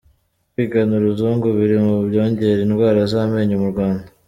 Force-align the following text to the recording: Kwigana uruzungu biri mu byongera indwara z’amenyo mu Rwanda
Kwigana 0.53 0.91
uruzungu 0.99 1.45
biri 1.57 1.77
mu 1.85 1.95
byongera 2.07 2.59
indwara 2.65 2.99
z’amenyo 3.11 3.55
mu 3.63 3.67
Rwanda 3.73 4.07